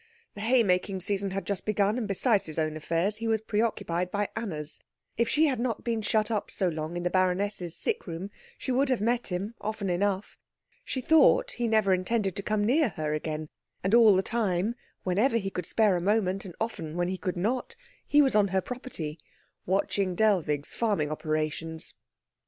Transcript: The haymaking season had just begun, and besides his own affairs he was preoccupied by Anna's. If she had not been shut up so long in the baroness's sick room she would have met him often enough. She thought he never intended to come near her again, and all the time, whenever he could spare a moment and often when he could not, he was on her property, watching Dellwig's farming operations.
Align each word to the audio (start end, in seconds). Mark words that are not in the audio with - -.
The 0.33 0.41
haymaking 0.41 0.99
season 0.99 1.29
had 1.29 1.45
just 1.45 1.63
begun, 1.63 1.95
and 1.95 2.07
besides 2.07 2.47
his 2.47 2.57
own 2.57 2.75
affairs 2.75 3.17
he 3.17 3.27
was 3.27 3.39
preoccupied 3.39 4.09
by 4.09 4.29
Anna's. 4.35 4.79
If 5.15 5.29
she 5.29 5.45
had 5.45 5.59
not 5.59 5.83
been 5.83 6.01
shut 6.01 6.31
up 6.31 6.49
so 6.49 6.67
long 6.67 6.97
in 6.97 7.03
the 7.03 7.11
baroness's 7.11 7.75
sick 7.75 8.07
room 8.07 8.31
she 8.57 8.71
would 8.71 8.89
have 8.89 8.99
met 8.99 9.27
him 9.27 9.53
often 9.61 9.91
enough. 9.91 10.39
She 10.83 11.01
thought 11.01 11.51
he 11.51 11.67
never 11.67 11.93
intended 11.93 12.35
to 12.37 12.41
come 12.41 12.65
near 12.65 12.89
her 12.89 13.13
again, 13.13 13.47
and 13.83 13.93
all 13.93 14.15
the 14.15 14.23
time, 14.23 14.73
whenever 15.03 15.37
he 15.37 15.51
could 15.51 15.67
spare 15.67 15.95
a 15.95 16.01
moment 16.01 16.45
and 16.45 16.55
often 16.59 16.97
when 16.97 17.07
he 17.07 17.19
could 17.19 17.37
not, 17.37 17.75
he 18.07 18.23
was 18.23 18.33
on 18.35 18.47
her 18.47 18.61
property, 18.61 19.19
watching 19.67 20.15
Dellwig's 20.15 20.73
farming 20.73 21.11
operations. 21.11 21.93